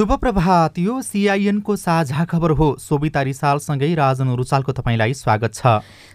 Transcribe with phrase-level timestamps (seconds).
[0.00, 5.66] शुभ प्रभात यो सिआइएनको साझा खबर हो। सोभिता रिसालसँगै राजन रुचालको तपाईँलाई स्वागत छ।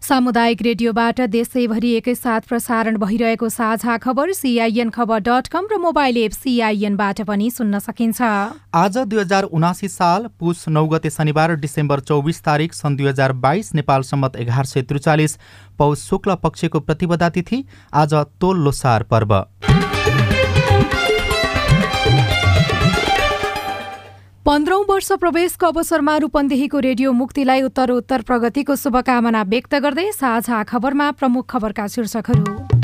[0.02, 6.32] सामुदायिक रेडियोबाट देशैभरि एकैसाथ प्रसारण भइरहेको साझा खबर सिआइएन खबर डट कम र मोबाइल एप
[6.34, 8.22] सिआइएनबाट पनि सुन्न सकिन्छ।
[8.74, 13.34] आज दुई हजार उनासी साल पुस नौ गते शनिबार डिसेम्बर चौबिस तारिक सन् दुई हजार
[13.46, 15.38] बाइस नेपाल सम्मत एघार सय त्रिचालिस
[15.78, 17.64] पौष शुक्ल पक्षको प्रतिपदा तिथि
[17.94, 19.34] आज तोल लोसार पर्व।
[24.46, 31.50] पन्ध्रौं वर्ष प्रवेशको अवसरमा रूपन्देहीको रेडियो मुक्तिलाई उत्तरोत्तर प्रगतिको शुभकामना व्यक्त गर्दै साझा खबरमा प्रमुख
[31.50, 32.75] खबरका शीर्षकहरू।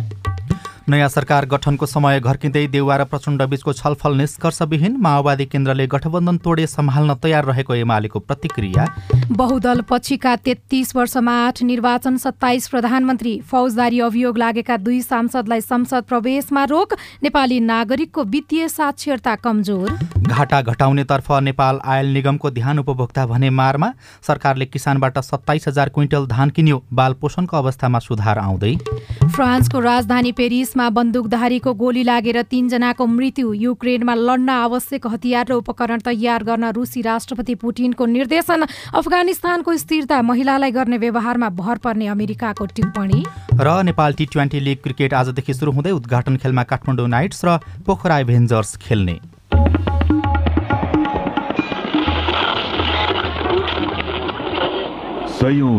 [0.89, 6.65] नयाँ सरकार गठनको समय घर्किँदै देउवा र प्रचण्ड बीचको छलफल निष्कर्षविहीन माओवादी केन्द्रले गठबन्धन तोडे
[6.67, 8.85] सम्हाल्न तयार रहेको एमालेको प्रतिक्रिया।
[9.31, 16.63] बहुदल पछिका तेत्तीस वर्षमा आठ निर्वाचन सत्ताइस प्रधानमन्त्री फौजदारी अभियोग लागेका दुई सांसदलाई संसद प्रवेशमा
[16.65, 16.93] रोक
[17.23, 19.89] नेपाली नागरिकको वित्तीय साक्षरता कमजोर।
[20.21, 23.91] घाटा घटाउनेतर्फ नेपाल आयल निगमको ध्यान उपभोक्ता भने मारमा।
[24.27, 28.75] सरकारले किसानबाट सत्ताइस हजार क्विन्टल धान किन्यो। बाल पोषणको अवस्थामा सुधार आउँदै।
[29.31, 35.99] फ्रान्सको राजधानी पेरिसमा देशमा बन्दुकधारीको गोली लागेर तीनजनाको मृत्यु युक्रेनमा लड्न आवश्यक हतियार र उपकरण
[35.99, 38.63] तयार गर्न रुसी राष्ट्रपति पुटिनको निर्देशन।
[38.95, 43.19] अफगानिस्तानको स्थिरता महिलालाई गर्ने व्यवहारमा भर पर्ने अमेरिकाको टिप्पणी।
[43.51, 48.19] र Nepal T twenty league cricket आजदेखि सुरु हुँदै उद्घाटन खेलमा काठमाडौँ नाइट्स र पोखरा
[48.23, 49.19] एभेन्जर्स खेल्ने।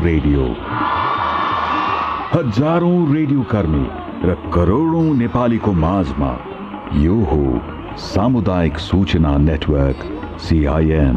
[0.02, 0.44] रेडियो।
[2.32, 6.30] हजारौं रेडियो कर्मी। र करोडौं नेपालीको माझमा
[6.96, 7.42] यो हो
[7.98, 9.98] सामुदायिक सूचना नेटवर्क
[10.40, 11.16] सिआइएन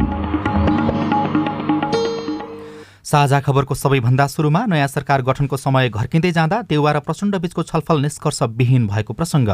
[3.05, 8.01] साझा खबरको सबैभन्दा सुरुमा नयाँ सरकार गठनको समय घर्किँदै जाँदा देउवा र प्रचण्ड बीचको छलफल
[8.01, 9.49] निष्कर्ष विहीन भएको प्रसङ्ग।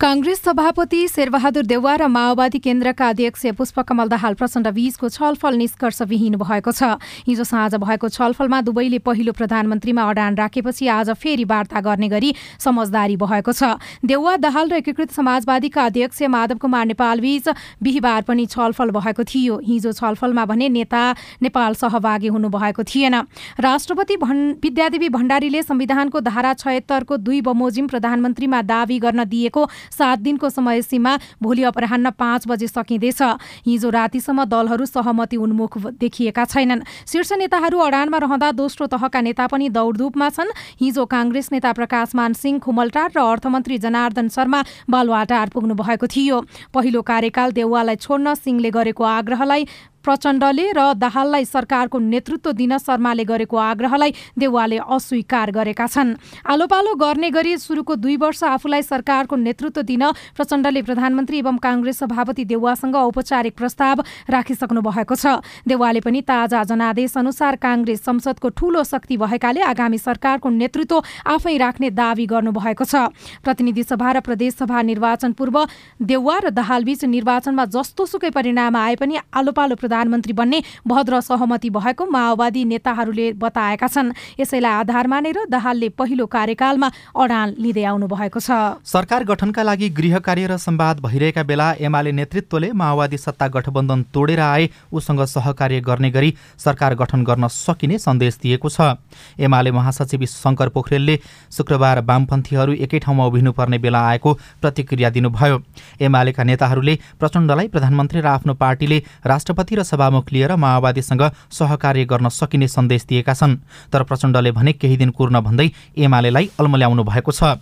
[0.00, 6.72] काङ्ग्रेस सभापति शेरबहादुर देउवा र माओवादी केन्द्रका अध्यक्ष पुष्पकमल दाहाल प्रचण्ड बीचको छलफल निष्कर्षविहीन भएको
[6.72, 12.34] छ। हिजो साँझ भएको छलफलमा दुवैले पहिलो प्रधानमन्त्रीमा अडान राखेपछि आज फेरि वार्ता गर्ने गरी
[12.60, 17.48] समझदारी भएको छ। देउवा दाहाल र एकीकृत समाजवादीका अध्यक्ष माधव कुमार नेपालबीच
[17.80, 21.04] बिहिबार पनि छलफल भएको थियो। हिजो छलफलमा भने नेता
[21.40, 23.16] नेपाल सहभागी हुनुभएको थिएन।
[23.64, 24.16] राष्ट्रपति
[24.60, 31.16] विद्यादेवी भण्डारीले संविधानको धारा छयत्तरको दुई बमोजिम प्रधानमन्त्रीमा दावी गर्न दिएको सात दिनको समय सीमा
[31.42, 33.22] भोलि अपराह्न पाँच बजे सकिँदैछ।
[33.66, 39.68] हिजो रातिसम्म दलहरू सहमति उन्मुख देखिएका छैनन्। शीर्ष नेताहरू अडानमा रहँदा दोस्रो तहका नेता पनि
[39.68, 46.06] दौडधुपमा छन्। हिजो काङ्ग्रेस नेता प्रकाशमान सिंह खुमलटार र अर्थमन्त्री जनार्दन शर्मा बालुवाटार पुग्नु भएको
[46.06, 46.40] थियो।
[46.74, 49.66] पहिलो कार्यकाल देउवालाई छोड्न सिंहले गरेको आग्रहलाई
[50.06, 56.14] प्रचण्डले र दाहाललाई सरकारको नेतृत्व दिन शर्माले गरेको आग्रहलाई देउवाले अस्वीकार गरेका छन्।
[56.46, 60.04] आलोपालो गर्ने गरी सुरुको दुई वर्ष आफूलाई सरकारको नेतृत्व दिन
[60.36, 67.16] प्रचण्डले प्रधानमन्त्री एवं काङ्ग्रेस सभापति देउवासँग औपचारिक प्रस्ताव राखिसक्नु भएको छ। देउवाले पनि ताजा जनादेश
[67.18, 71.02] अनुसार काङ्ग्रेस संसदको ठूलो शक्ति भएकाले आगामी सरकारको नेतृत्व
[71.34, 73.10] आफै राख्ने दावी गर्नुभएको छ।
[73.42, 75.56] प्रतिनिधि सभा र प्रदेशसभा निर्वाचन पूर्व
[76.04, 82.06] देउवा र दाहालबीच निर्वाचनमा जस्तो सुकै परिणाम आए पनि आलोपालो प्रधानमन्त्री बन्ने भद्र सहमति भएको
[82.06, 88.76] माओवादी नेताहरूले बताएका छन्। यसैलाई आधार मानेर दाहालले पहिलो कार्यकालमा अडान लिँदै आउनु भएको छ।
[88.84, 94.40] सरकार गठनका लागि गृह कार्य र संवाद भइरहेका बेला एमाले नेतृत्वले माओवादी सत्ता गठबन्धन तोडेर
[94.42, 99.00] आए उसँग सहकार्य गर्ने गरी सरकार गठन गर्न सकिने सन्देश दिएको छ।
[99.40, 101.16] एमाले महासचिव शङ्कर पोखरेलले
[101.56, 105.56] शुक्रबार वामपन्थीहरू एकै ठाउँमा उभिनुपर्ने बेला आएको प्रतिक्रिया दिनुभयो।
[106.04, 112.68] एमालेका नेताहरूले प्रचण्डलाई प्रधानमन्त्री र आफ्नो पार्टीले राष्ट्रपति र सभामुख लिएर माओवादीसँग सहकार्य गर्न सकिने
[112.68, 113.56] सन्देश दिएका छन्।
[113.92, 117.56] तर प्रचण्डले भने केही दिन कुर्न भन्दै एमालेलाई अल्मल्याउनु भएको छ।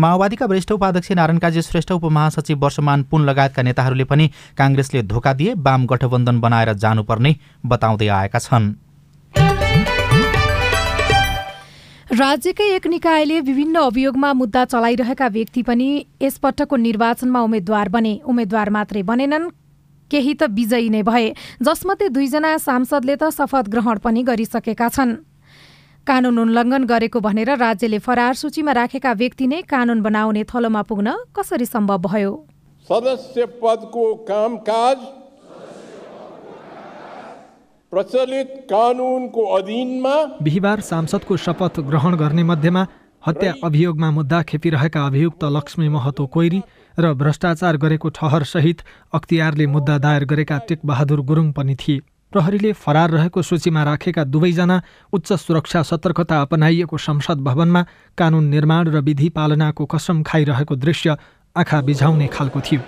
[0.00, 5.54] माओवादीका वरिष्ठ उपाध्यक्ष नारायण काजी श्रेष्ठ उपमहासचिव वर्षमान पुन लगायतका नेताहरूले पनि काङ्ग्रेसले धोका दिए
[5.58, 7.36] वाम गठबन्धन बनाएर जानुपर्ने
[7.66, 8.72] बताउँदै आएका छन्।
[12.10, 15.88] राज्यकै एक निकायले विभिन्न अभियोगमा मुद्दा चलाइरहेका व्यक्ति पनि
[16.22, 19.44] यसपटकको निर्वाचनमा उम्मेद्वार बने। उम्मेद्वार मात्रै बनेनन्।
[20.10, 25.14] केही त विजयी नै भए जसमध्ये दुईजना सांसदले त शपथ ग्रहण पनि गरिसकेका छन्।
[26.06, 31.66] कानून उल्लङ्घन गरेको भनेर राज्यले फरार सूचीमा राखेका व्यक्ति नै कानून बनाउने थलोमा पुग्न कसरी
[31.66, 32.32] सम्भव भयो?
[32.90, 34.98] सदस्य पदको कामकाज
[37.92, 42.82] प्रचलित कानुनको अधीनमा बिहिबार सांसदको शपथ ग्रहण गर्ने मध्येमा
[43.22, 46.60] हत्या अभियोगमा मुद्दा खेपिरहेका अभियुक्त लक्ष्मी महतो कोइरी
[47.00, 48.82] र भ्रष्टाचार गरेको ठहरसहित
[49.14, 52.00] अख्तियारले मुद्दा दायर गरेका टेकबहादुर गुरुङ पनि थिए।
[52.32, 54.76] प्रहरीले फरार रहेको सूचीमा राखेका दुवैजना
[55.12, 57.82] उच्च सुरक्षा सतर्कता अपनाइएको संसद भवनमा
[58.18, 61.16] कानुन निर्माण र विधि पालनाको कसम खाइरहेको दृश्य
[61.56, 62.80] आँखा बिझाउने खालको थियो।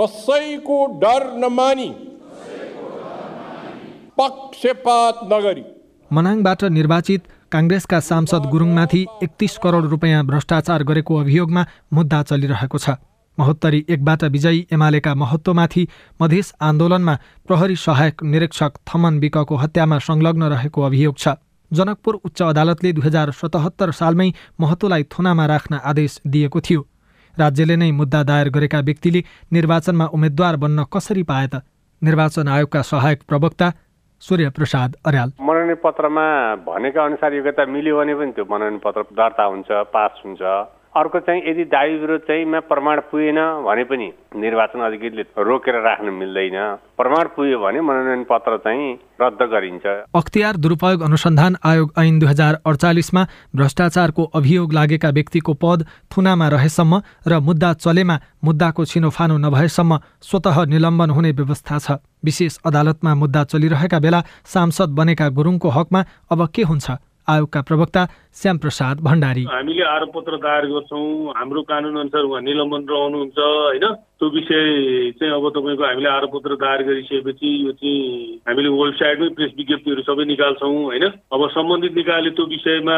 [0.00, 1.88] कसैको डर नमानी।
[4.18, 5.64] पक्षपात नगरी।
[6.10, 7.22] मनाङबाट निर्वाचित
[7.52, 12.96] काङ्ग्रेसका सांसद गुरुङमाथि एकतिस करोड रुपियाँ भ्रष्टाचार गरेको अभियोगमा मुद्दा चलिरहेको छ।
[13.38, 15.86] महोत्तरी एकबाट विजयी एमालेका महत्त्वमाथि
[16.22, 17.14] मधेस आन्दोलनमा
[17.46, 21.34] प्रहरी सहायक निरीक्षक थमन विकको हत्यामा संलग्न रहेको अभियोग छ।
[21.70, 24.30] जनकपुर उच्च अदालतले दुई हजार सतहत्तर सालमै
[24.60, 26.86] महतोलाई थुनामा राख्न आदेश दिएको थियो।
[27.34, 29.20] राज्यले नै मुद्दा दायर गरेका व्यक्तिले
[29.52, 31.60] निर्वाचनमा उम्मेद्वार बन्न कसरी पाए त?
[32.02, 33.72] निर्वाचन आयोगका सहायक प्रवक्ता
[34.22, 36.24] सूर्य प्रसाद अर्याल। मनोनयन पत्रमा
[36.64, 40.40] भनेका अनुसार योग्यता मिल्यो भने पनि त्यो मनोनयन पत्र दर्ता हुन्छ पास हुन्छ।
[40.96, 46.56] अर्को चाहिँ यदि दावी विरोध चाहिँमा प्रमाण पुगेन भने पनि निर्वाचन अधिकृतले रोकेर राख्न मिल्दैन।
[46.96, 52.58] प्रमाण पुग्यो भने मनोनयन पत्र चाहिँ रद्द गरिन्छ। अख्तियार दुरुपयोग अनुसन्धान आयोग ऐन दुई हजार
[52.66, 53.22] अडचालिसमा
[53.56, 61.10] भ्रष्टाचारको अभियोग लागेका व्यक्तिको पद थुनामा रहेसम्म र मुद्दा चलेमा मुद्दाको छिनोफानो नभएसम्म स्वत निलम्बन
[61.10, 66.00] हुने व्यवस्था छ। विशेष अदालतमा मुद्दा चलिरहेका बेला सांसद बनेका गुरुङको हकमा
[66.32, 66.86] अब के हुन्छ?
[67.28, 68.02] आयोगका प्रवक्ता
[68.36, 73.86] श्याम प्रसाद भण्डारी। हामीले आरोप पत्र दायर गर्छौँ। हाम्रो कानुन अनुसार उहाँ निलम्बन रहनुहुन्छ होइन?
[74.16, 74.64] त्यो विषय
[75.20, 80.24] चाहिँ अब तपाईँको हामीले आरोप पत्र दायर गरिसकेपछि यो चाहिँ हामीले वेबसाइटमै प्रेस विज्ञप्तिहरू सबै
[80.24, 81.04] निकाल्छौँ होइन?
[81.32, 82.96] अब सम्बन्धित निकायले त्यो विषयमा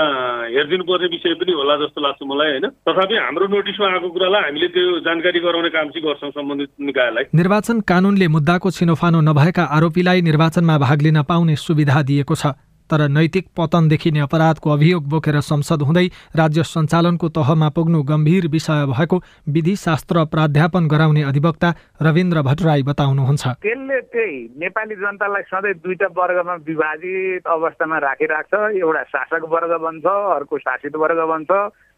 [0.55, 2.67] हेरिदिनु पर्ने विषय पनि होला जस्तो लाग्छ मलाई होइन?
[2.87, 7.81] तथापि हाम्रो नोटिसमा आएको कुरालाई हामीले त्यो जानकारी गराउने काम चाहिँ गर्छौँ सम्बन्धित निकायलाई। निर्वाचन
[7.83, 12.55] कानुनले मुद्दाको छिनोफानो नभएका आरोपीलाई निर्वाचनमा भाग लिन पाउने सुविधा दिएको छ।
[12.91, 16.07] तर नैतिक पतन देखिने अपराधको अभियोग बोकेर संसद हुँदै
[16.37, 19.17] राज्य सञ्चालनको तहमा पुग्नु गम्भीर विषय भएको
[19.49, 26.55] विधि शास्त्र प्राध्यापन गराउने अधिवक्ता रविन्द्र भट्टराई बताउनुहुन्छ। त्यसले त्यही नेपाली जनतालाई सधैँ दुईटा वर्गमा
[26.65, 31.51] विभाजित अवस्थामा राखिराख्छ एउटा शासक वर्ग बन्छ अर्को शासित वर्ग बन्छ।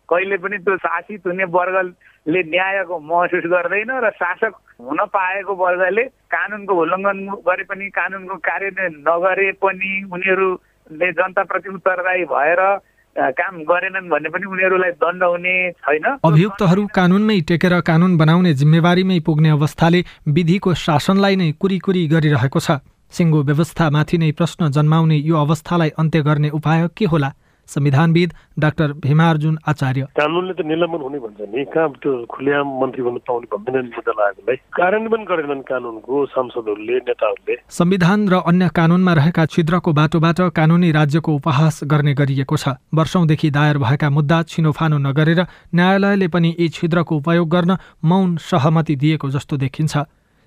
[0.08, 4.52] कहिले पनि त्यो शासित हुने वर्गले न्यायको महसुस गर्दैन र शासक
[4.82, 6.04] हुन पाएको वर्गले
[6.34, 10.48] कानुनको उल्लङ्घन गरे पनि कानुनको कार्यान्वयन नगरे पनि उनीहरू
[10.92, 12.60] ले जनताप्रति उत्तरदायी भएर
[13.16, 19.50] काम गरेनन् भने पनि उनीहरूलाई दण्ड हुने छैन। अभियुक्तहरू कानुनमै टेकेर कानुन बनाउने जिम्मेवारीमै पुग्ने
[19.50, 22.78] अवस्थाले विधिको शासनलाई नै कुरी गरिरहेको छ।
[23.10, 27.30] सिङ्गो व्यवस्थामाथि नै प्रश्न जन्माउने यो अवस्थालाई अन्त्य गर्ने उपाय के होला?
[27.70, 33.18] संविधानविद डाक्टर भीमार्जुन आचार्य। कानुनले त निलम्बन हुने भन्छ नि। कहाँ त्यो खुलेआम मन्त्री बन्न
[33.28, 39.90] पाउने भन्दैनन् मुद्दा लागेकोलाई कार्यान्वयन गरेनन् कानुनको सांसदहरूले नेताहरूले। संविधान र अन्य कानुनमा रहेका छिद्रको
[39.92, 45.40] बाटोबाट कानुनी राज्यको उपहास गर्ने गरिएको छ। वर्षौंदेखि दायर भएका मुद्दा छिनोफानो नगरेर
[45.74, 49.96] न्यायालयले पनि यी छिद्रको उपयोग गर्न मौन सहमति दिएको जस्तो देखिन्छ।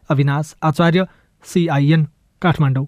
[0.10, 1.08] अविनाश आचार्य
[1.46, 2.02] सिआइएन
[2.42, 2.86] काठमाडौँ।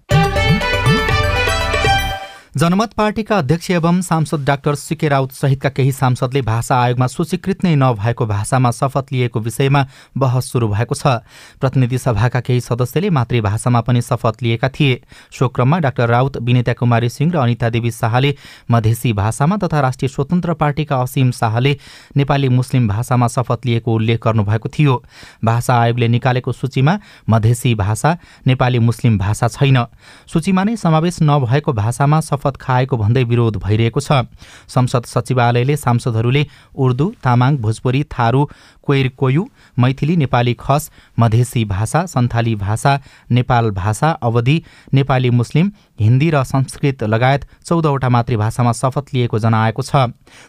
[2.56, 7.74] जनमत पार्टीका अध्यक्ष एवं सांसद डाक्टर सिके राउत सहितका केही सांसदले भाषा आयोगमा सूचीकृत नै
[7.76, 9.84] नभएको भाषामा शपथ लिएको विषयमा
[10.18, 11.08] बहस सुरु भएको छ।
[11.60, 17.10] प्रतिनिधि सभाका केही सदस्यले मातृभाषामा पनि शपथ लिएका थिए। सो क्रममा डाक्टर राउत विनेता कुमारी
[17.10, 18.34] सिंह र अनिता देवी शाहले
[18.72, 21.78] मधेसी भाषामा तथा राष्ट्रिय स्वतन्त्र पार्टीका असीम शाहले
[22.16, 24.96] नेपाली मुस्लिम भाषामा शपथ लिएको उल्लेख गर्नुभएको थियो।
[25.44, 26.98] भाषा आयोगले निकालेको सूचीमा
[27.30, 29.84] मधेसी भाषा नेपाली मुस्लिम भाषा छैन।
[30.34, 32.22] सूचीमा नै समावेश नभएको भाषामा
[32.52, 34.12] खाएको भन्दै विरोध भइरहेको छ।
[34.68, 38.50] संसद सचिवालयले सांसदहरूले उर्दू तामाङ भोजपुरी थारू
[38.86, 39.46] कोइर कोयु
[39.80, 40.90] मैथिली नेपाली खस
[41.20, 43.00] मधेसी भाषा सन्थाली भाषा
[43.32, 44.62] नेपाल भाषा अवधि
[44.94, 49.96] नेपाली मुस्लिम हिन्दी र संस्कृत लगायत चौधवटा मातृभाषामा शपथ लिएको जनाएको छ।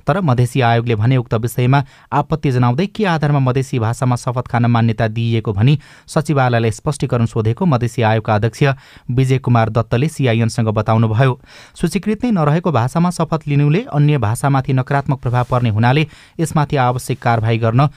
[0.06, 5.08] तर मधेसी आयोगले भने उक्त विषयमा आपत्ति जनाउँदै के आधारमा मधेसी भाषामा शपथ खान मान्यता
[5.08, 8.62] दिइएको भनी सचिवालयलाई स्पष्टीकरण सोधेको मधेसी आयोगका अध्यक्ष
[9.10, 11.38] विजय कुमार दत्तले सिआइएनसँग बताउनुभयो।
[11.74, 16.06] सूचीकृत नै नरहेको भाषामा शपथ लिनुले अन्य भाषामाथि नकारात्मक प्रभाव पर्ने हुनाले
[16.40, 17.88] यसमाथि आवश्यक कारवाही गर्न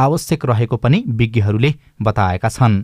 [0.00, 2.82] आवश्यक रहेको पनि विज्ञहरूले बताएका छन्।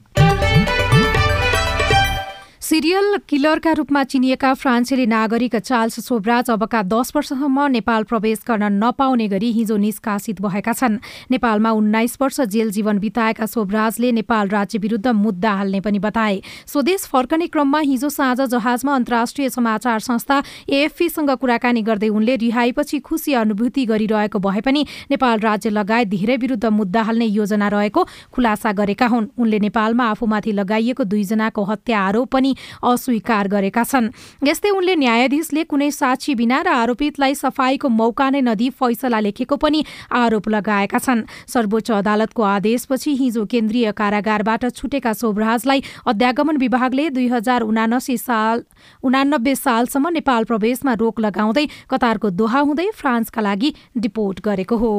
[2.67, 9.29] सिरियल किलरका रूपमा चिनिएका फ्रान्सेली नागरिक चार्ल्स सोब्राज अबका दस वर्षसम्म नेपाल प्रवेश गर्न नपाउने
[9.29, 10.97] गरी हिजो निष्कासित भएका छन्।
[11.31, 17.05] नेपालमा उन्नाइस वर्ष जेल जीवन बिताएका सोब्राजले नेपाल राज्य विरुद्ध मुद्दा हाल्ने पनि बताए। स्वदेश
[17.07, 23.87] फर्कने क्रममा हिजो साँझ जहाजमा अन्तर्राष्ट्रिय समाचार संस्था एएफपीसँग कुराकानी गर्दै उनले रिहाईपछि खुसी अनुभूति
[23.87, 29.31] गरिरहेको भए पनि नेपाल राज्य लगायत धेरै विरुद्ध मुद्दा हाल्ने योजना रहेको खुलासा गरेका हुन्।
[29.39, 34.11] उनले नेपालमा आफूमाथि लगाइएको दुईजनाको हत्या आरोप पनि अस्वीकार गरेका छन्।
[34.43, 39.85] यस्तै उनले न्यायाधीशले कुनै साक्षी बिना र आरोपितलाई सफाईको मौका नै नदिई फैसला लेखेको पनि
[40.13, 47.61] आरोप लगाएका छन्। सर्वोच्च अदालतको आदेशपछि हिजो केन्द्रीय कारागारबाट छुटेका शोभराजलाई अध्यागमन विभागले दुई हजार
[47.65, 48.63] उनासी साल
[49.03, 54.95] उनानब्बे सालसम्म नेपाल प्रवेशमा रोक लगाउँदै कतारको दोहा हुँदै फ्रान्सका लागि डिपोर्ट गरेको हो।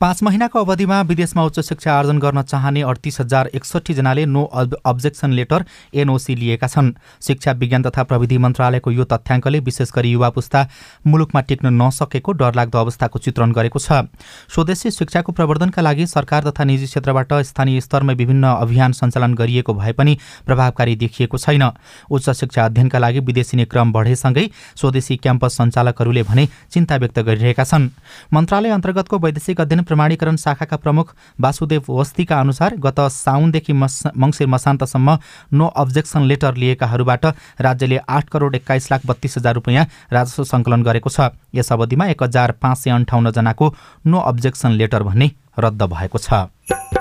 [0.00, 4.42] पाँच महिनाको अवधिमा विदेशमा उच्च शिक्षा आर्जन गर्न चाहने अडतिस हजार एकसठीजनाले नो
[4.84, 6.90] अब्जेक्सन लेटर एनओसी लिएका छन्।
[7.22, 10.66] शिक्षा विज्ञान तथा प्रविधि मन्त्रालयको यो तथ्याङ्कले विशेष गरी युवा पुस्ता
[11.06, 14.04] मुलुकमा टिक्न नसकेको डरलाग्दो अवस्थाको चित्रण गरेको छ।
[14.52, 19.92] स्वदेशी शिक्षाको प्रवर्धनका लागि सरकार तथा निजी क्षेत्रबाट स्थानीय स्तरमा विभिन्न अभियान सञ्चालन गरिएको भए
[19.96, 21.64] पनि प्रभावकारी देखिएको छैन।
[22.10, 27.88] उच्च शिक्षा अध्ययनका लागि विदेशिने क्रम बढेसँगै स्वदेशी क्याम्पस सञ्चालकहरूले भने चिन्ता व्यक्त गरिरहेका छन्।
[28.34, 35.18] मन्त्रालय अन्तर्गतको वैदेशिक अध्ययन प्रमाणीकरण शाखाका प्रमुख वासुदेव वस्तीका अनुसार गत साउनदेखि मस मङ्सिर मसान्तसम्म
[35.52, 37.26] नो अब्जेक्सन लेटर लिएकाहरूबाट
[37.60, 42.22] राज्यले आठ करोड एक्काइस लाख बत्तीस हजार रुपियाँ राजस्व सङ्कलन गरेको छ। यस अवधिमा एक
[42.22, 43.74] हजार पाँच सय अन्ठाउन्नजनाको
[44.06, 46.95] नो अब्जेक्सन लेटर भन्ने रद्द भएको छ।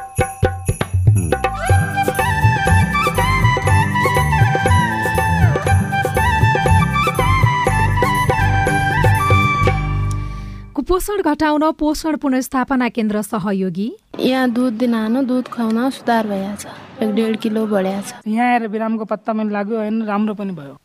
[11.05, 13.89] कुपोषण घटाउन पोषण पुनर्स्थापना केन्द्र सहयोगी?
[14.19, 16.65] यहाँ दुध दिन दुध खुवाउन सुधार भइहाल्छ
[17.03, 20.01] एक डेढ किलो बढिया छ। यहाँ आएर बिरामको पत्ता पनि लाग्यो होइन?
[20.01, 20.77] राम्रो पनि भयो।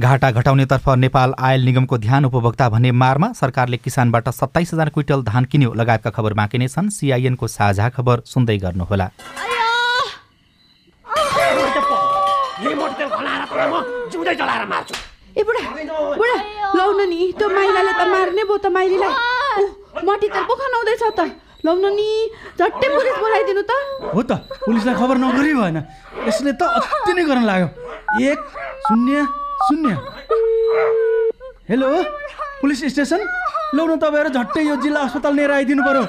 [0.00, 5.44] घाटा घटाउनेतर्फ नेपाल आयल निगमको ध्यान उपभोक्ता भन्ने मारमा सरकारले किसानबाट सत्ताइस हजार क्विन्टल धान
[5.44, 9.10] किन्यो लगायतका खबर बाँकी नै छन्। सिआइएनको साझा खबर सुन्दै गर्नुहोला।
[15.36, 15.60] ए बुढा
[16.16, 16.55] बुढा!
[16.74, 19.12] लाउन नि त्यो माइलाले त मार्ने भयो त माइलीलाई।
[20.06, 21.20] मटी तेल पो खनाउँदैछ त।
[21.64, 22.08] लाउन नि
[22.58, 23.72] झट्टै पुलिस बोलाइदिनु त।
[24.14, 24.32] हो त
[24.66, 25.78] पुलिसलाई खबर नगरी भएन।
[26.26, 27.68] यसले त अति नै गर्न लाग्यो।
[28.30, 28.38] एक
[28.86, 29.14] शून्य
[29.66, 29.94] शून्य।
[31.70, 31.88] Hello
[32.60, 33.20] police station?
[33.74, 36.04] लाउन तपाईँहरू झट्टै यो जिल्ला अस्पताल लिएर आइदिनु पर्यो।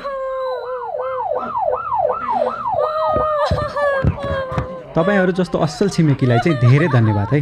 [4.97, 7.41] तपाईँहरू जस्तो असल छिमेकीलाई चाहिँ धेरै धन्यवाद है।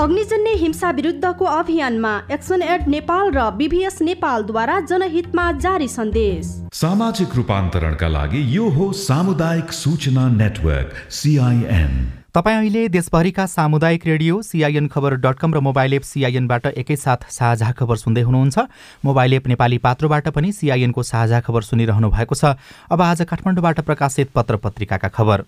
[0.00, 8.08] अग्निजन्य हिंसा विरुद्धको अभियानमा एक्सन एड नेपाल र बिभिएस नेपालद्वारा जनहितमा जारी सन्देश। सामाजिक रूपान्तरणका
[8.08, 11.92] लागि यो हो सामुदायिक सूचना नेटवर्क सिआइएन
[12.34, 17.70] तपाईँ अहिले देशभरिका सामुदायिक रेडियो सिआइएन खबर डट कम र मोबाइल एप सिआइएनबाट एकैसाथ साझा
[17.74, 18.58] खबर सुन्दै हुनुहुन्छ।
[19.04, 22.56] मोबाइल एप नेपाली पात्रोबाट पनि सिआइएनको साझा खबर सुनिरहनु भएको छ।
[22.88, 25.44] अब आज काठमाडौँबाट प्रकाशित पत्र पत्रिकाका खबर।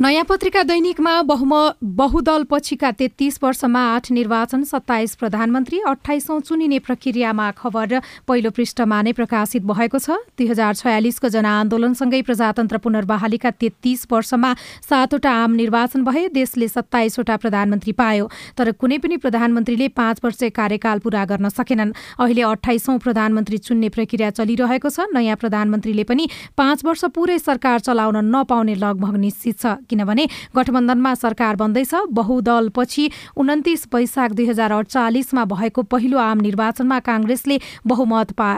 [0.00, 1.52] नयाँ पत्रिका दैनिकमा बहुम
[1.96, 9.12] बहुदल पछिका तेत्तिस वर्षमा आठ निर्वाचन सत्ताइस प्रधानमन्त्री अठाइसौँ चुनिने प्रक्रियामा खबर पहिलो पृष्ठमा नै
[9.12, 14.54] प्रकाशित भएको छ। दुई हजार छयालिसको जनआन्दोलनसँगै प्रजातन्त्र पुनर्बहालीका तेत्तिस वर्षमा
[14.88, 20.98] सातवटा आम निर्वाचन भए देशले सत्ताइसवटा प्रधानमन्त्री पायो तर कुनै पनि प्रधानमन्त्रीले पाँच वर्ष कार्यकाल
[21.04, 27.04] पूरा गर्न सकेनन्। अहिले अठाइसौँ प्रधानमन्त्री चुन्ने प्रक्रिया चलिरहेको छ। नयाँ प्रधानमन्त्रीले पनि पाँच वर्ष
[27.14, 34.46] पुरै सरकार चलाउन नपाउने लगभग निश्चित छ। किनभने गठबन्धनमा सरकार बन्दैछ। बहुदलपछि उन्तिस वैशाख दुई
[34.46, 38.50] हजार अडचालिसमा भएको पहिलो आम निर्वाचनमा काङ्ग्रेसले बहुमत पा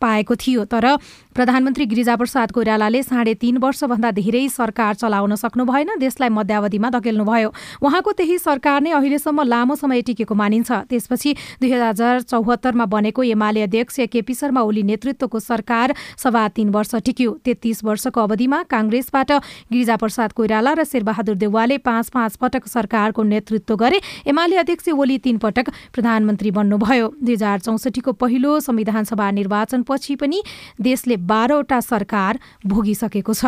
[0.00, 0.84] पाएको थियो। तर
[1.30, 8.12] प्रधानमन्त्री गिरिजाप्रसाद कोइरालाले साढे तीन वर्षभन्दा धेरै सरकार चलाउन सक्नु भएन देशलाई मध्यावधिमा धकेल्नुभयो। उहाँको
[8.12, 14.00] त्यही सरकार नै अहिलेसम्म लामो समय टिकेको मानिन्छ। त्यसपछि दुई हजार चौहत्तरमा बनेको एमाले अध्यक्ष
[14.10, 19.30] केपी शर्मा ओली नेतृत्वको सरकार सभा तीन वर्ष टिक्यो। तेत्तिस वर्षको अवधिमा काङ्ग्रेसबाट
[19.70, 25.38] गिरिजाप्रसाद कोइराला र शेरबहादुर देवालले पाँच पाँच पटक सरकारको नेतृत्व गरे। एमाले अध्यक्ष ओली तीन
[25.38, 30.42] पटक प्रधानमन्त्री बन्नुभयो। दुई हजार चौसठीको पहिलो संविधान सभा निर्वाचनपछि पनि
[30.82, 33.44] देशले बाह्रवटा सरकार भोगिसकेको छ।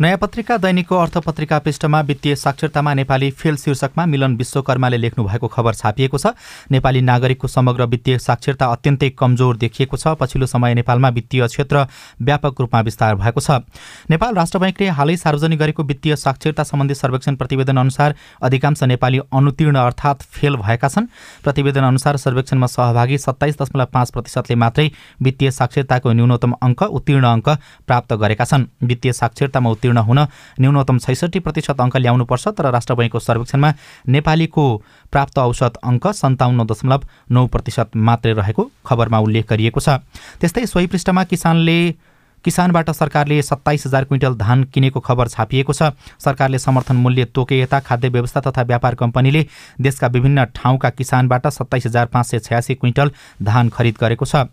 [0.00, 5.48] नयाँ पत्रिका दैनिकको अर्थ पत्रिका पृष्ठमा वित्तीय साक्षरतामा नेपाली फेल शीर्षकमा मिलन विश्वकर्माले लेख्नु भएको
[5.48, 6.34] खबर छापिएको छ।
[6.70, 11.86] नेपाली नागरिकको समग्र वित्तीय साक्षरता अत्यन्तै कमजोर देखिएको छ। पछिल्लो समय नेपालमा वित्तीय क्षेत्र
[12.20, 13.62] व्यापक रूपमा विस्तार भएको छ।
[14.10, 19.76] नेपाल राष्ट्र बैङ्कले हालै सार्वजनिक गरेको वित्तीय साक्षरता सम्बन्धी सर्वेक्षण प्रतिवेदन अनुसार अधिकांश नेपाली अनुतीर्ण
[19.78, 21.06] अर्थात् फेल भएका छन्।
[21.44, 24.90] प्रतिवेदन अनुसार सर्वेक्षणमा सहभागी सत्ताइस दशमलव पाँच प्रतिशतले मात्रै
[25.22, 26.82] वित्तीय साक्षरताको न्यूनतम अङ्क
[27.14, 27.48] उत्तीर्ण अङ्क
[27.86, 30.18] प्राप्त गरेका छन्। वित्तीय साक्षरतामा उत्तीर्ण हुन
[30.60, 33.70] न्यूनतम छैसठी प्रतिशत अङ्क ल्याउनुपर्छ तर राष्ट्र बैङ्कको सर्वेक्षणमा
[34.10, 34.64] नेपालीको
[35.12, 40.02] प्राप्त औसत अङ्क सन्ताउन्न दशमलव नौ प्रतिशत मात्रै रहेको खबरमा उल्लेख गरिएको छ।
[40.42, 41.78] त्यस्तै सोही पृष्ठमा किसानले
[42.44, 47.80] किसानबाट सरकारले सत्ताइस हजार क्विन्टल धान किनेको खबर छापिएको छ। सरकारले समर्थन मूल्य तोके यता
[47.80, 49.46] खाद्य व्यवस्था तथा व्यापार कम्पनीले
[49.80, 53.10] देशका विभिन्न ठाउँका किसानबाट सत्ताइस हजार पाँच सय छयासी क्विन्टल
[53.42, 54.44] धान खरिद गरेको छ।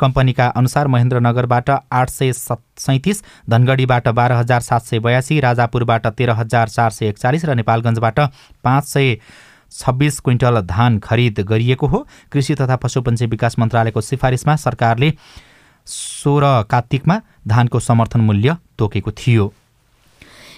[0.00, 6.68] कम्पनीका अनुसार महेन्द्रनगरबाट आठ सय सैँतिस धनगढीबाट बाह्र हजार सात सय बयासी राजापुरबाट तेह्र हजार
[6.68, 8.20] चार सय एकचालिस र नेपालगञ्जबाट
[8.64, 9.16] पाँच सय
[9.72, 15.12] छब्बिस क्विन्टल धान खरिद गरिएको हो। कृषि तथा पशुपन्छी विकास मन्त्रालयको सिफारिसमा सरकारले
[15.86, 19.52] सोह्र कार्तिकमा धानको समर्थन मूल्य तोकेको थियो।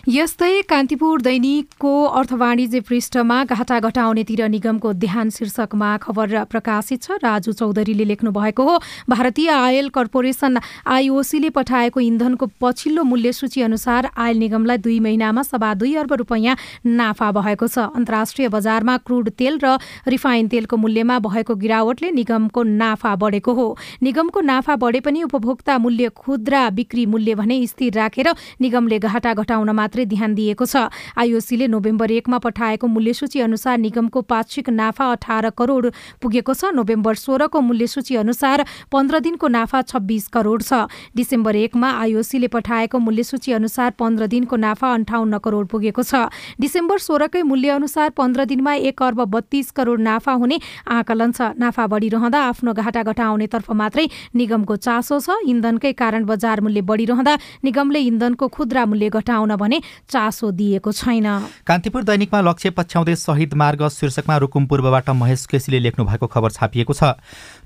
[0.03, 8.05] यस्तै कान्तिपुर दैनिकको अर्थवाणिज्य पृष्ठमा घाटा घटाउनेतिर निगमको ध्यान शीर्षकमा खबर प्रकाशित छ। राजु चौधरीले
[8.05, 8.79] लेख्नु भएको हो
[9.09, 10.59] भारतीय आयल कर्पोरेसन
[10.91, 16.57] आइओसीले पठाएको इन्धनको पछिल्लो मूल्य सूची अनुसार आयल निगमलाई दुई महिनामा सभा दुई अर्ब रुपियाँ
[16.85, 19.79] नाफा भएको छ। अन्तर्राष्ट्रिय बजारमा क्रुड तेल र
[20.09, 23.69] रिफाइन तेलको मूल्यमा भएको गिरावटले निगमको नाफा बढेको हो।
[24.03, 29.91] निगमको नाफा बढे पनि उपभोक्ता मूल्य खुद्रा बिक्री मूल्य भने स्थिर राखेर निगमले घाटा घटाउनमा
[29.93, 30.89] मात्रै ध्यान दिएको छ।
[31.21, 35.85] आइओसीले नोभेम्बर एकमा पठाएको मूल्यसूची अनुसार निगमको पाक्षिक नाफा अठार करोड
[36.17, 42.49] पुगेको छ। नोभेम्बर सोह्रको मूल्यसूची अनुसार पन्ध्र दिनको नाफा छब्बिस करोड छ। डिसेम्बर एकमा आइओसीले
[42.49, 48.49] पठाएको मूल्यसूची अनुसार पन्ध्र दिनको नाफा अन्ठाउन्न करोड पुगेको छ। डिसेम्बर सोह्रकै मूल्य अनुसार पन्ध्र
[48.49, 50.57] दिनमा एक अर्ब बत्तीस करोड नाफा हुने
[50.89, 56.81] आकलन छ। नाफा बढिरहँदा आफ्नो घाटा घटाउनेतर्फ मात्रै निगमको चासो छ। इन्धनकै कारण बजार मूल्य
[56.81, 59.81] बढिरहँदा निगमले इन्धनको खुद्रा मूल्य घटाउन भने
[60.11, 61.27] चासो दिएको छैन।
[61.67, 66.93] कान्तिपुर दैनिकमा लक्ष्य पछ्याउँदै शहीद मार्ग शीर्षकमा रुकुम पूर्वबाट महेश केसीले लेख्नु भएको खबर छापिएको
[66.93, 67.15] छ।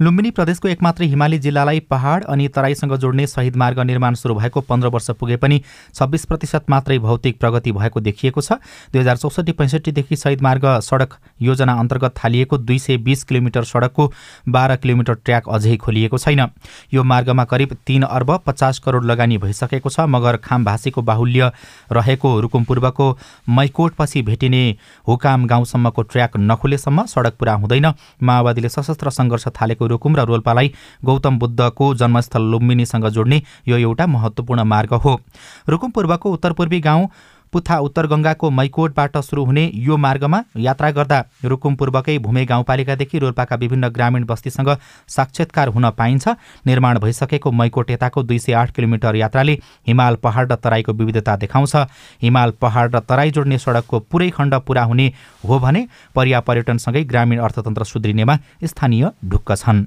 [0.00, 4.88] लुम्बिनी प्रदेशको एकमात्र हिमाली जिल्लालाई पहाड अनि तराईसँग जोड्ने शहीद मार्ग निर्माण सुरु भएको पन्ध्र
[4.88, 5.60] वर्ष पुगे पनि
[5.94, 8.52] छब्बिस प्रतिशत मात्रै भौतिक प्रगति भएको देखिएको छ।
[8.92, 14.12] दुई हजार चौसठी पैँसठीदेखि शहीद मार्ग सडक योजना अन्तर्गत थालिएको दुई सय बिस किलोमिटर सडकको
[14.48, 16.46] बाह्र किलोमिटर ट्र्याक अझै खोलिएको छैन।
[16.94, 21.50] यो मार्गमा करिब तीन अर्ब पचास करोड लगानी भइसकेको छ मगर खामभाषीको बाहुल्य
[22.06, 23.06] रहेको रुकुम पूर्वको
[23.50, 24.62] मैकोटपछि भेटिने
[25.08, 27.92] हुकाम गाउँसम्मको ट्र्याक नखुलेसम्म सडक पुरा हुँदैन।
[28.22, 30.72] माओवादीले सशस्त्र सङ्घर्ष थालेको रुकुम र रोल्पालाई
[31.04, 35.20] गौतम बुद्धको जन्मस्थल लुम्बिनीसँग जोड्ने यो एउटा महत्त्वपूर्ण मार्ग हो।
[35.68, 37.08] रुकुम पूर्वको उत्तरपूर्वी गाउँ
[37.56, 43.56] पुथा उत्तर गङ्गाको मैकोटबाट सुरु हुने यो मार्गमा यात्रा गर्दा रुकुम पूर्वकै भूमे गाउँपालिकादेखि रोल्पाका
[43.56, 44.68] विभिन्न ग्रामीण बस्तीसँग
[45.08, 46.28] साक्षात्कार हुन पाइन्छ।
[46.66, 51.76] निर्माण भइसकेको मैकोट यताको दुई सय आठ किलोमिटर यात्राले हिमाल पहाड र तराईको विविधता देखाउँछ।
[52.22, 57.40] हिमाल पहाड र तराई जोड्ने सडकको पुरै खण्ड पुरा हुने हो भने पर्या पर्यटनसँगै ग्रामीण
[57.40, 59.86] अर्थतन्त्र सुध्रिनेमा स्थानीय ढुक्क छन्।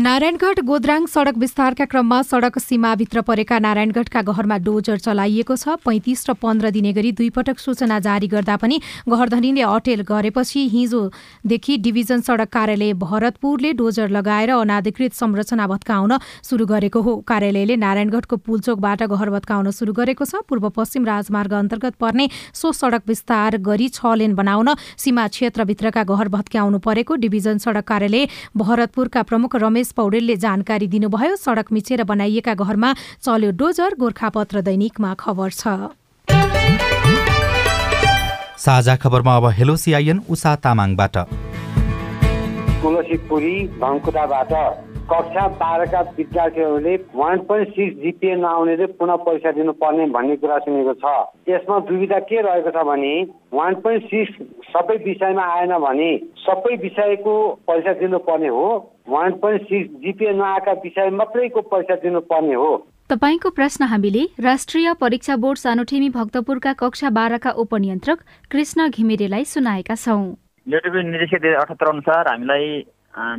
[0.00, 6.32] नारायणगढ गोद्राङ सडक विस्तारका क्रममा सडक सीमाभित्र परेका नारायणगढका घरमा डोजर चलाइएको छ। पैँतिस र
[6.40, 12.92] पन्ध्र दिने गरी दुईपटक सूचना जारी गर्दा पनि घरधनीले अटेल गरेपछि हिजोदेखि डिभिजन सडक कार्यालय
[12.96, 16.16] भरतपुरले डोजर लगाएर अनाधिकृत संरचना भत्काउन
[16.48, 22.00] सुरु गरेको हो। कार्यालयले नारायणगढको पुलचोकबाट घर भत्काउन सुरु गरेको छ। पूर्व पश्चिम राजमार्ग अन्तर्गत
[22.00, 27.84] पर्ने सो सडक विस्तार गरी छ लेन बनाउन सीमा क्षेत्रभित्रका घर भत्काउनु परेको डिभिजन सडक
[27.84, 34.60] कार्यालय भरतपुरका प्रमुख रमेश रमेश पौडेलले जानकारी दिनुभयो सडक मिचेर बनाइएका घरमा चल्यो डोजर गोर्खापत्र
[34.62, 35.90] दैनिकमा खबर छ।
[38.56, 41.16] साझा खबरमा अब हेलो सिआइएन उषा तामाङबाट।
[42.82, 44.52] तुलसीपुरी धनकुटाबाट
[45.10, 51.04] कक्षा बाह्रका विद्यार्थीहरूले वान पोइन्ट सिक्स जिपिए नआउनेले पुनः परीक्षा दिनुपर्ने भन्ने कुरा सुनेको छ।
[51.50, 53.14] यसमा दुविधा के रहेको छ भने
[53.50, 54.32] वान पोइन्ट सिक्स
[54.70, 56.10] सबै विषयमा आएन भने
[56.46, 57.34] सबै विषयको
[57.66, 58.68] परीक्षा दिनुपर्ने हो।
[59.10, 62.70] वान पोइन्ट सिक्स जिपिए नआएका विषय मात्रैको पैसा दिनुपर्ने हो।
[63.10, 68.18] तपाईँको प्रश्न हामीले राष्ट्रिय परीक्षा बोर्ड सानोठेमी भक्तपुरका कक्षा बाह्रका उपनियन्त्रक
[68.50, 70.22] कृष्ण घिमिरेलाई सुनाएका छौं।
[70.66, 72.68] निर्देशिका दुई हजार अठहत्तर अनुसार हामीलाई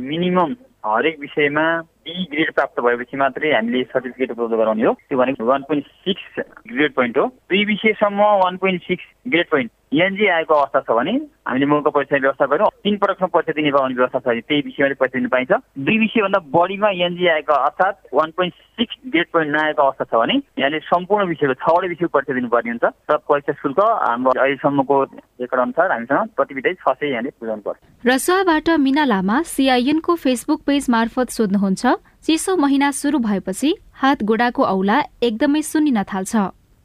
[0.02, 0.52] मिनिमम
[0.86, 1.66] हरेक विषयमा
[2.06, 6.42] बी ग्रेड प्राप्त भएपछि मात्रै हामीले सर्टिफिकेट उपलब्ध गराउने हो। त्यो भनेको one point six
[6.72, 11.12] grade point हो। दुई विषयसम्म one point six grade point NG आएको अवस्था छ भने
[11.46, 15.18] हामीले मौका परीक्षा व्यवस्था गऱ्यौँ। तिन पटकसम्म परीक्षा दिने पाउने व्यवस्था छ त्यही विषयमा परीक्षा
[15.18, 15.52] दिनु पाइन्छ।
[15.84, 20.34] दुई विषयभन्दा बढीमा एनजी आएको अर्थात् one point six grade point नआएको अवस्था छ भने
[20.58, 24.96] यहाँले सम्पूर्ण विषयको छवटै विषयको परीक्षा दिनुपर्ने हुन्छ। र परीक्षा शुल्क हाम्रो अहिलेसम्मको
[25.44, 30.60] रेकर्ड अनुसार हामीसँग प्रति विधै छ सय यहाँले बुझाउनु पर्छ रसुवाबाट मिना लामा सिआइएनको फेसबुक
[30.66, 31.91] पेज मार्फत सोध्नुहुन्छ।
[32.22, 36.36] चिसो महिना सुरु भएपछि हात गोडाको औला एकदमै सुन्निन थाल्छ।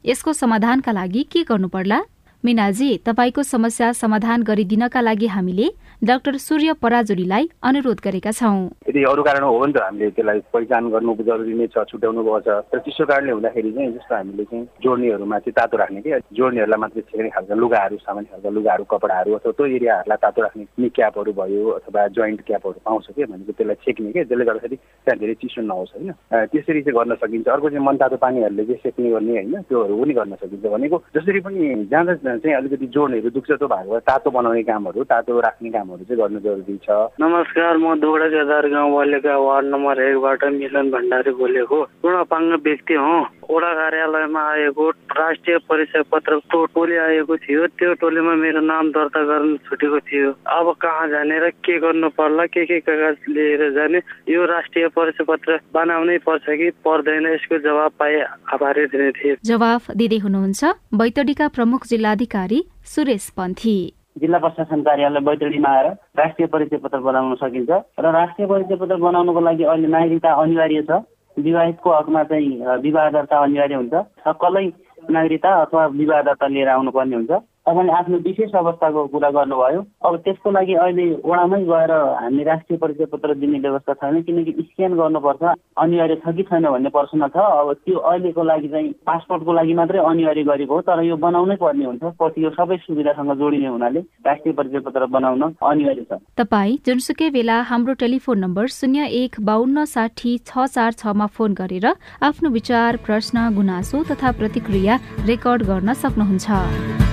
[0.05, 2.01] यसको समाधानका लागि के गर्नु पर्ला?
[2.45, 5.67] मिनाजी तपाईँको समस्या समाधान गरिदिनका लागि हामीले
[6.03, 10.89] डाक्टर सूर्य पराजुलीलाई अनुरोध गरेका छौँ। यदि अरू कारण हो भने त हामीले त्यसलाई पहिचान
[10.93, 15.39] गर्नु जरुरी नै छ छुट्याउनु पर्छ। तर चिसो कारणले हुँदाखेरि चाहिँ जस्तो हामीले चाहिँ जोड्नेहरूमा
[15.41, 19.65] चाहिँ तातो राख्ने कि जोड्नेहरूलाई मात्रै छेक्ने खालका लुगाहरू सामान्य खालका लुगाहरू कपडाहरू अथवा त्यो
[19.65, 24.23] एरियाहरूलाई तातो राख्ने नि क्यापहरू भयो अथवा जोइन्ट क्यापहरू पाउँछ कि भनेको त्यसलाई छेक्ने कि
[24.29, 26.11] त्यसले गर्दाखेरि त्यहाँ धेरै चिसो नहोस् होइन।
[26.53, 30.13] त्यसरी चाहिँ गर्न सकिन्छ। अर्को चाहिँ मन तातो पानीहरूले चाहिँ सेक्ने गर्ने होइन त्योहरू पनि
[30.13, 35.03] गर्न सकिन्छ भनेको जसरी पनि जाँदा चाहिँ अलिकति जोडहरू दुख्छ त्यो भएको तातो बनाउने कामहरू
[35.09, 40.43] तातो राख्ने कामहरू चाहिँ गर्नु जरुरी छ। नमस्कार म दोगडा केदार गाउँपालिका वार्ड नम्बर एकबाट
[40.59, 43.15] मिलन भण्डारी बोलेको। पूर्णपाङ्ग व्यक्ति हो।
[43.47, 49.55] वडा कार्यालयमा आएको राष्ट्रिय परिचय पत्र टोली आएको थियो। त्यो टोलीमा मेरो नाम दर्ता गर्न
[49.63, 54.43] छुटेको थियो। अब कहाँ जाने र के गर्नु पर्ला के के कागज लिएर जाने यो
[54.43, 58.19] राष्ट्रिय परिचय पत्र बनाउनै पर्छ कि पर्दैन यसको जवाब पाए
[58.51, 63.77] आभारी दिने थिए। जवाफ दिँदै हुनुहुन्छ बैतडीका प्रमुख जिल्लाधिकारी सुरेश पन्थी।
[64.21, 69.41] जिल्ला प्रशासन कार्यालय बैतडीमा आएर राष्ट्रिय परिचय पत्र बनाउन सकिन्छ। र राष्ट्रिय परिचय पत्र बनाउनको
[69.41, 70.91] लागि अहिले नागरिकता अनिवार्य छ।
[71.37, 72.49] विवाहितको हकमा चाहिँ
[72.81, 73.93] विवाह दर्ता अनिवार्य हुन्छ।
[74.25, 74.65] सकलै
[75.09, 77.31] नागरिकता अथवा विवाह दर्ता लिएर आउनुपर्ने हुन्छ।
[77.67, 83.05] तपाईँले आफ्नो विशेष अवस्थाको कुरा गर्नुभयो। अब त्यसको लागि अहिले वडामै गएर हामी राष्ट्रिय परिचय
[83.11, 85.43] पत्र दिने व्यवस्था छैन किनकि स्क्यान गर्नुपर्छ।
[85.77, 89.99] अनिवार्य छ कि छैन भन्ने प्रश्न छ। अब त्यो अहिलेको लागि चाहिँ पासपोर्टको लागि मात्रै
[89.99, 94.53] अनिवार्य गरेको हो तर यो बनाउनै पर्ने हुन्छ। पछि यो सबै सुविधासँग जोडिने हुनाले राष्ट्रिय
[94.55, 100.37] परिचय पत्र बनाउन अनिवार्य छ। तपाईँ जुनसुकै बेला हाम्रो टेलिफोन नम्बर शून्य एक बाहन्न साठी
[100.47, 101.91] छ चार छमा फोन गरेर
[102.23, 107.06] आफ्नो विचार प्रश्न गुनासो तथा प्रतिक्रिया रेकर्ड गर्न सक्नुहुन्छ।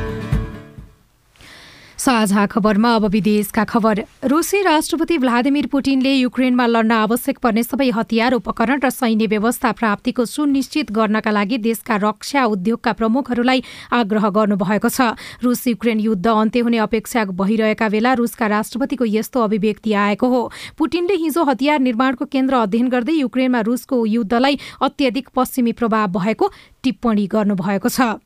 [1.99, 8.33] साझा खबरमा अब विदेशका खबर। रुसी राष्ट्रपति भ्लादिमिर पुटिनले युक्रेनमा लड्न आवश्यक पर्ने सबै हतियार
[8.35, 15.15] उपकरण र सैन्य व्यवस्था प्राप्तिको सुनिश्चित गर्नका लागि देशका रक्षा उद्योगका प्रमुखहरूलाई आग्रह गर्नुभएको छ।
[15.43, 20.43] रुस युक्रेन युद्ध अन्त्य हुने अपेक्षा भइरहेका बेला रुसका राष्ट्रपतिको यस्तो अभिव्यक्ति आएको हो।
[20.79, 26.51] पुटिनले हिजो हतियार निर्माणको केन्द्र अध्ययन गर्दै युक्रेनमा रुसको युद्धलाई अत्यधिक पश्चिमी प्रभाव भएको
[26.83, 28.19] टिप्पणी गर्नुभएको छ।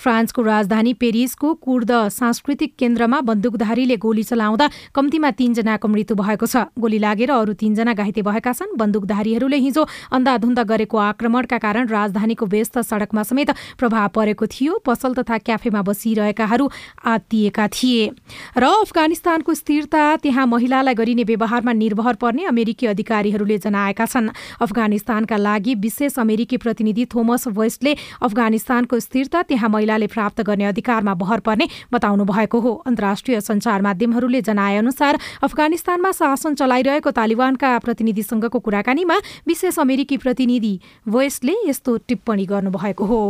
[0.00, 6.98] फ्रान्सको राजधानी पेरिसको कुर्द सांस्कृतिक केन्द्रमा बन्दुकधारीले गोली चलाउँदा कम्तीमा तीनजनाको मृत्यु भएको छ। गोली
[6.98, 13.22] लागेर अरू तीनजना घाइते भएका छन्। बन्दुकधारीहरूले हिजो अन्धाधुन्द गरेको आक्रमणका कारण राजधानीको व्यस्त सडकमा
[13.22, 16.70] समेत प्रभाव परेको थियो। पसल तथा क्याफेमा बसिरहेकाहरू
[17.04, 18.08] आत्तिएका थिए।
[18.56, 24.32] र अफगानिस्तानको स्थिरता त्यहाँ महिलालाई गरिने व्यवहारमा निर्भर पर्ने अमेरिकी अधिकारीहरूले जनाएका छन्।
[24.64, 31.40] अफगानिस्तानका लागि विशेष अमेरिकी प्रतिनिधि थोमस वेस्टले अफगानिस्तानको स्थिरता त्यहाँ महिलाले प्राप्त गर्ने अधिकारमा भर
[31.40, 39.16] पर्ने बताउनु भएको हो। अन्तर्राष्ट्रिय सञ्चार माध्यमहरूले जनाए अनुसार अफगानिस्तानमा शासन चलाइरहेको तालिबानका प्रतिनिधिसँगको कुराकानीमा
[39.48, 40.74] विशेष अमेरिकी प्रतिनिधि
[41.10, 43.22] वेस्टले यस्तो टिप्पणी गर्नुभएको हो।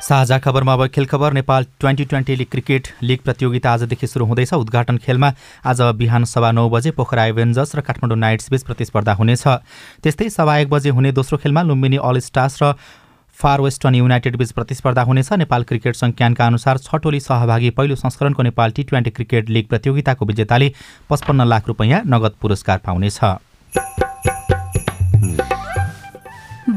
[0.00, 4.52] साझा खबरमा अब खेल खबर Nepal twenty twenty league cricket league प्रतियोगिता आजदेखि सुरु हुँदैछ।
[4.54, 5.32] उद्घाटन खेलमा
[5.66, 9.44] आज बिहान सभा नौ बजे पोखरा एभेन्जर्स र काठमाडौँ नाइट्सबीच प्रतिस्पर्धा हुनेछ।
[10.02, 12.72] त्यस्तै सभा एक बजे हुने दोस्रो खेलमा लुम्बिनी अल स्टार्स र
[13.38, 18.42] फार वेस्टर्न युनाइटेड बीच प्रतिस्पर्धा हुनेछ। नेपाल क्रिकेट सङ्ख्यानका अनुसार छ टोली सहभागी पहिलो संस्करणको
[18.42, 20.72] Nepal T twenty cricket league प्रतियोगिताको विजेताले
[21.10, 23.18] पचपन्न लाख रुपियाँ नगद पुरस्कार पाउनेछ।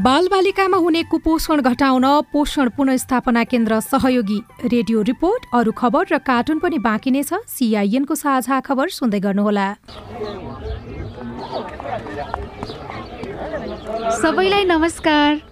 [0.04, 6.78] बालबालिकामा हुने कुपोषण घटाउन पोषण पुनस्थापना केन्द्र सहयोगी रेडियो रिपोर्ट अरू खबर र कार्टुन पनि
[6.78, 9.68] बाँकी नै छ। सिआइएनको साझा खबर सुन्दै गर्नुहोला।
[14.22, 15.51] सबैलाई नमस्कार।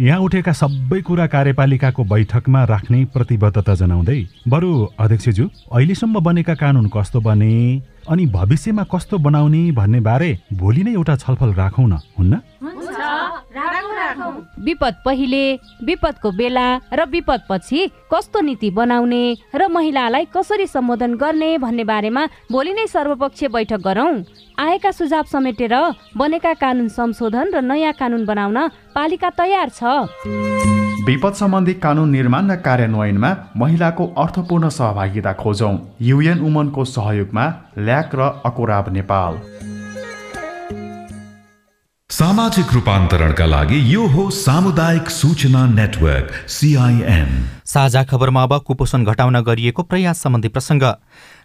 [0.00, 7.20] यहाँ उठेका सबै कुरा कार्यपालिकाको बैठकमा राख्ने प्रतिबद्धता जनाउँदै बरु अध्यक्षज्यू अहिलेसम्म बनेका कानुन कस्तो
[7.20, 7.52] बने?
[8.08, 12.40] अनि भविष्यमा कस्तो बनाउने भन्ने बारे भोलि नै एउटा छलफल राखौँ न हुन्न?
[14.60, 15.42] विपद पहिले
[15.84, 19.22] विपदको बेला र विपद पछि कस्तो नीति बनाउने
[19.54, 24.24] र महिलालाई कसरी सम्बोधन गर्ने भन्ने बारेमा भोलि नै सर्वपक्षीय बैठक गरौँ।
[24.58, 25.74] आएका सुझाव समेटेर
[26.16, 32.56] बनेका कानुन संशोधन र नयाँ कानुन बनाउन पालिका तयार छ। विपद सम्बन्धी कानुन निर्माण र
[32.60, 37.44] कार्यान्वयनमा महिलाको अर्थपूर्ण सहभागिता खोजौँ। युएन उमनको सहयोगमा
[37.78, 39.38] ल्याक र अकोराब नेपाल।
[42.10, 47.28] सामाजिक रूपान्तरणका लागि यो हो सामुदायिक सूचना नेटवर्क सिआइएन
[47.64, 50.84] साझा खबरमा अब कुपोषण घटाउन गरिएको प्रयास सम्बन्धी प्रसङ्ग।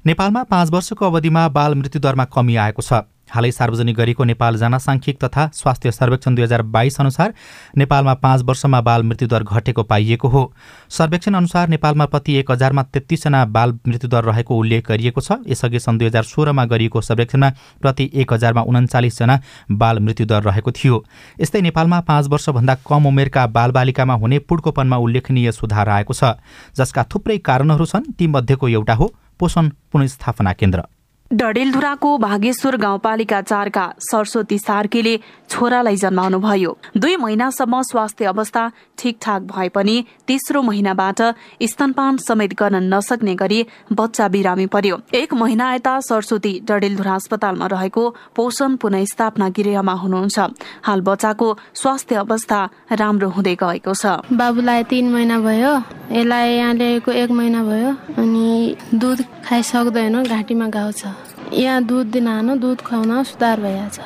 [0.06, 5.48] नेपालमा पाँच वर्षको अवधिमा बाल मृत्युदरमा कमी आएको छ। हालै सार्वजनिक गरेको नेपाल जनसाङ्ख्यिक तथा
[5.54, 7.34] स्वास्थ्य सर्वेक्षण दुई हजार बाइस अनुसार
[7.78, 10.44] नेपालमा पाँच वर्षमा बाल मृत्युदर घटेको पाइएको हो।
[10.90, 15.98] सर्वेक्षण अनुसार नेपालमा प्रति एक हजारमा तेत्तिसजना बाल मृत्युदर रहेको उल्लेख गरिएको छ। यसअघि सन्
[15.98, 17.50] दुई हजार सोह्रमा गरिएको सर्वेक्षणमा
[17.82, 19.40] प्रति एक हजारमा उन्चालिसजना
[19.72, 21.04] बाल मृत्युदर रहेको थियो।
[21.42, 26.38] यस्तै नेपालमा पाँच वर्षभन्दा कम उमेरका बालबालिकामा हुने पुड्कोपनमा उल्लेखनीय सुधार आएको छ
[26.78, 30.84] जसका थुप्रै कारणहरू छन्। तीमध्येको एउटा हो पोषण पुनस्थापना केन्द्र।
[31.32, 35.16] डडेलधुराको भागेश्वर गाउँपालिका चारका सरस्वती सार्कीले
[35.50, 38.64] छोरालाई जन्माउनु भयो दुई महिनासम्म स्वास्थ्य अवस्था
[38.98, 39.96] ठिकठाक भए पनि
[40.28, 41.22] तेस्रो महिनाबाट
[41.64, 48.04] स्तनपान समेत गर्न नसक्ने गरी बच्चा बिरामी पर्यो। एक महिना यता सरस्वती डडेलधुरा अस्पतालमा रहेको
[48.36, 50.40] पोषण पुनस्थापना गृहमा हुनुहुन्छ।
[50.86, 52.62] हाल बच्चाको स्वास्थ्य अवस्था
[52.94, 55.74] राम्रो हुँदै गएको छ। बाबुलाई तिन महिना भयो
[56.14, 58.48] यसलाई यहाँ ल्याएको एक महिना भयो अनि
[58.94, 61.15] दुध खाइसक्दैन घाँटीमा घाउ छ।
[61.54, 64.00] यहाँ दुध दिन दुध खुवाउन सुधार भइहाल्छ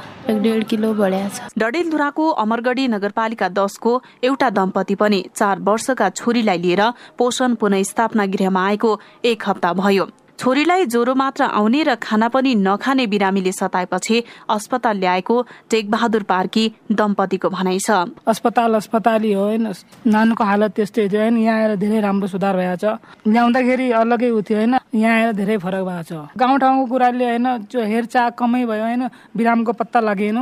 [0.70, 6.82] किलो बढिया डडेलधुराको अमरगढी नगरपालिका दसको एउटा दम्पति पनि चार वर्षका छोरीलाई लिएर
[7.18, 10.08] पोषण पुनस्थापना गृहमा आएको एक हप्ता भयो।
[10.40, 15.36] छोरीलाई ज्वरो मात्र आउने र खाना पनि नखाने बिरामीले सताएपछि अस्पताल ल्याएको
[15.68, 19.68] टेकबहादुर पार्की दम्पतिको भनाइ छ। अस्पताल अस्पताली हो होइन?
[20.08, 21.38] नानीको हालत त्यस्तै थियो होइन?
[21.44, 24.76] यहाँ आएर धेरै राम्रो सुधार भएको छ ल्याउँदाखेरि अलग्गै उ थियो होइन?
[24.96, 29.04] यहाँ आएर धेरै फरक भएको छ। गाउँठाउँको कुराले होइन हेरचाह कमै भयो होइन
[29.36, 30.40] बिरामको पत्ता लागेन।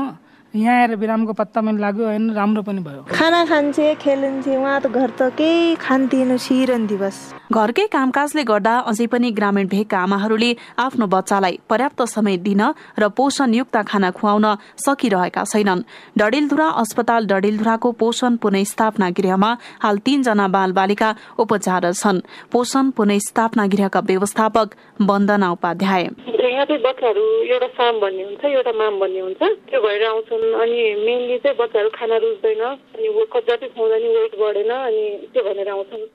[0.53, 2.25] यहाँ आएर बिरामको पत्ता पनि लाग्यो होइन?
[2.33, 7.17] राम्रो पनि भयो। खाना खान्छे खेलिन्थे उहाँ त घर त केही खान्थिएन छिरन्थे बस।
[7.51, 12.61] घरकै कामकाजले गर्दा अझै पनि ग्रामीण भेगका आमाहरूले आफ्नो बच्चालाई पर्याप्त समय दिन
[12.99, 14.45] र पोषणयुक्त खाना खुवाउन
[14.77, 15.81] सकिरहेका छैनन्।
[16.17, 22.19] डडेलधुरा अस्पताल डडेलधुराको पोषण पुनस्थापना गृहमा हाल तीनजना बाल बालिका उपचार छन्।
[22.51, 24.67] पोषण पुनस्थापना गृहका व्यवस्थापक
[25.01, 26.09] वन्दना उपाध्याय।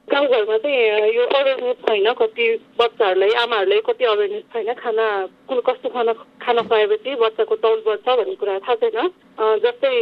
[0.02, 2.44] अनि यो अवेरनेस छैन कति
[2.78, 5.06] बच्चाहरूलाई आमाहरूलाई कति अवेरनेस छैन खाना
[5.48, 8.98] कुन कस्तो खाना खाना खुवाएपछि बच्चाको तौल बढ्छ भन्ने कुरा थाहा छैन।
[9.62, 9.92] जस्तै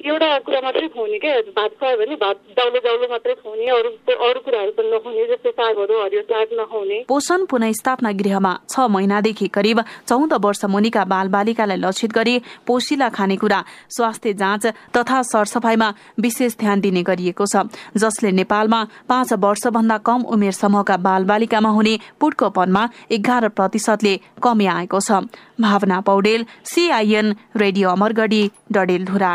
[0.00, 3.90] एउटा कुरा मात्रै खुवाउने क्या भात खुवायो भने भात दाउलो दाउलो मात्रै खुवाउने अरू
[4.26, 9.80] अरू कुराहरू पनि नखुवाउने जस्तै सागहरू हरियो साग नखुवाउने। पोषण पुनस्थापना गृहमा छ महिनादेखि करिब
[10.08, 12.34] चौध वर्ष मुनिका बाल बालिकालाई लक्षित गरी
[12.66, 13.60] पोसिला खानेकुरा
[13.90, 20.52] स्वास्थ्य जाँच तथा सरसफाइमा विशेष ध्यान दिने गरिएको छ जसले नेपालमा पाँच वर्षभन्दा कम उमेर
[20.54, 25.22] समूहका बाल बालिकामा हुने पुटकोपनमा एघार प्रतिशतले कमी आएको छ।
[25.60, 29.34] Bhawana Paudel CIN radio Amargadhi Dadeldhura.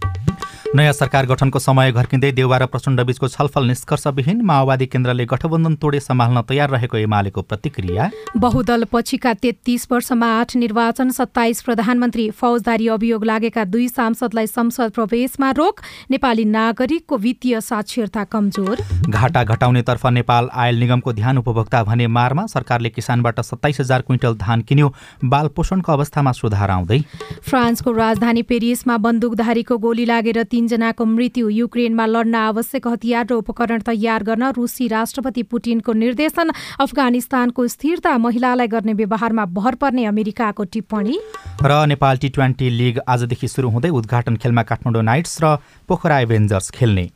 [0.75, 6.41] नयाँ सरकार गठनको समय घर्किँदै देउवा र प्रचण्डबीचको छलफल निष्कर्षविहीन माओवादी केन्द्रले गठबन्धन तोडे सम्हाल्न
[6.47, 13.63] तयार रहेको एमालेको प्रतिक्रिया। बहुदल पछिका तेत्तीस वर्षमा आठ निर्वाचन सत्ताइस प्रधानमन्त्री फौजदारी अभियोग लागेका
[13.67, 15.81] दुई सांसदलाई संसद प्रवेशमा रोक
[16.11, 18.77] नेपाली नागरिकको वित्तीय साक्षरता कमजोर।
[19.11, 24.61] घाटा घटाउनेतर्फ नेपाल आयल निगमको ध्यान उपभोक्ता भने मारमा सरकारले किसानबाट सत्ताइस हजार क्विन्टल धान
[24.63, 24.93] किन्यो
[25.25, 27.03] बाल पोषणको अवस्थामा सुधार आउँदै।
[27.43, 34.23] फ्रान्सको राजधानी पेरिसमा बन्दुकधारीको गोली लागेर तीनजनाको मृत्यु युक्रेनमा लड्न आवश्यक हतियार र उपकरण तयार
[34.23, 41.17] गर्न रुसी राष्ट्रपति पुटिनको निर्देशन। अफगानिस्तानको स्थिरता महिलालाई गर्ने व्यवहारमा भर पर्ने अमेरिकाको टिप्पणी।
[41.65, 45.57] र नेपाल टी ट्वेन्टी लिग आजदेखि सुरु हुँदै उद्घाटन खेलमा काठमाडौँ नाइट्स र
[45.89, 47.09] पोखरा एभेन्जर्स खेल्ने।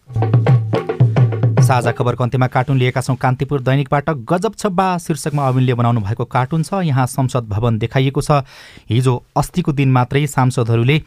[1.66, 6.26] साझा खबरको अन्त्यमा कार्टुन लिएका छौँ कान्तिपुर दैनिकबाट गजब छ बा शीर्षकमा अविनले बनाउनु भएको
[6.30, 8.46] कार्टुन छ। यहाँ संसद भवन देखाइएको छ।
[8.90, 11.02] हिजो अस्तिको दिन मात्रै सांसदहरूले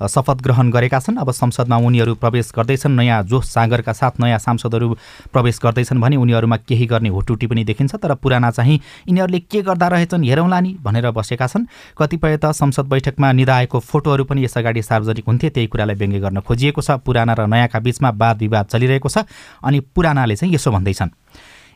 [0.00, 4.96] शपथ ग्रहण गरेका छन्। अब संसदमा उनीहरू प्रवेश गर्दैछन्। नयाँ जोस सागरका साथ नयाँ सांसदहरू
[5.32, 9.88] प्रवेश गर्दैछन् भने उनीहरूमा केही गर्ने हुटुटी पनि देखिन्छ। तर पुराना चाहिँ यिनीहरूले के गर्दा
[9.88, 11.66] रहेछन् हेरौँला नि भनेर बसेका छन्।
[11.98, 16.82] कतिपय त संसद बैठकमा निधाएको फोटोहरू पनि यसअगाडि सार्वजनिक हुन्थे। त्यही कुरालाई व्यङ्ग्य गर्न खोजिएको
[16.82, 19.24] छ। पुराना र नयाँका बिचमा वाद विवाद चलिरहेको छ
[19.62, 21.10] अनि पुरानाले चाहिँ यसो भन्दैछन्।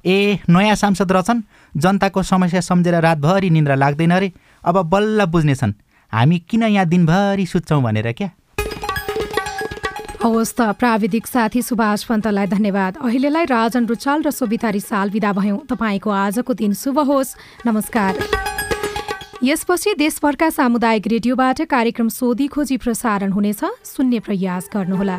[0.07, 1.43] ए नयाँ सांसद रहेछन्
[1.75, 4.33] जनताको समस्या सम्झेर रातभरि निन्द्रा लाग्दैन अरे।
[4.65, 5.73] अब बल्ल बुझ्नेछन्।
[6.13, 8.31] हामी किन यहाँ दिनभरि सुत्छौँ भनेर क्या?
[10.25, 15.59] हवस् त प्राविधिक साथी सुभाष पन्तलाई धन्यवाद। अहिलेलाई राजन रुचाल र सोभिता रिसाल विदा भयौँ।
[15.71, 18.13] तपाईँको आजको दिन शुभ होस्। नमस्कार।
[19.43, 25.19] यसपछि देशभरका सामुदायिक रेडियोबाट कार्यक्रम सोधी खोजी प्रसारण हुनेछ। सुन्ने प्रयास गर्नुहोला।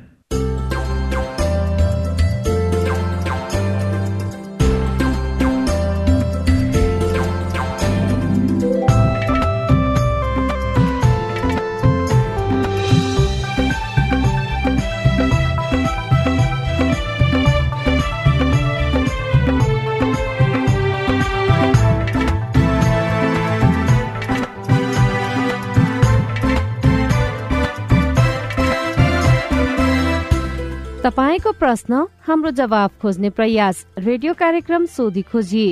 [31.71, 31.95] प्रश्न
[32.27, 35.67] हाम्रो जवाब खोज्ने प्रयास रेडियो कार्यक्रम सोधी खोजी।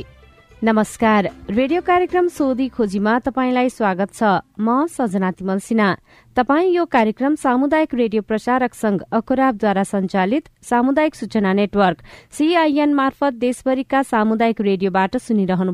[0.64, 4.24] नमस्कार रेडियो कार्यक्रम सोधी खोजीमा तपाईँलाई स्वागत छ।
[4.60, 5.90] म सजना तिमल सिन्हा।
[6.38, 14.04] तपाईँ यो कार्यक्रम सामुदायिक रेडियो प्रसारक संघ अखुराबद्वारा सञ्चालित सामुदायिक सूचना नेटवर्क सीआईएन मार्फत देशभरिका
[14.04, 15.72] सामुदायिक रेडियोबाट सुनिरहनु